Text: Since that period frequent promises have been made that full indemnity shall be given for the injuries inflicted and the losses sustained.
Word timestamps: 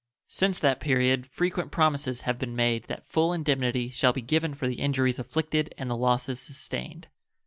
Since 0.29 0.57
that 0.61 0.79
period 0.79 1.27
frequent 1.27 1.69
promises 1.71 2.21
have 2.21 2.39
been 2.39 2.55
made 2.55 2.85
that 2.85 3.05
full 3.07 3.31
indemnity 3.33 3.91
shall 3.91 4.13
be 4.13 4.23
given 4.23 4.55
for 4.55 4.65
the 4.65 4.79
injuries 4.81 5.19
inflicted 5.19 5.75
and 5.77 5.91
the 5.91 5.95
losses 5.95 6.39
sustained. 6.39 7.07